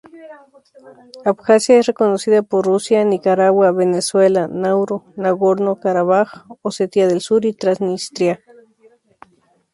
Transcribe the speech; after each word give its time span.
Abjasia 1.25 1.77
es 1.77 1.85
reconocida 1.85 2.41
por 2.41 2.65
Rusia, 2.65 3.05
Nicaragua, 3.05 3.71
Venezuela, 3.71 4.47
Nauru, 4.47 5.03
Nagorno-Karabaj, 5.15 6.47
Osetia 6.63 7.07
del 7.07 7.21
Sur 7.21 7.45
y 7.45 7.53
Transnistria. 7.53 8.39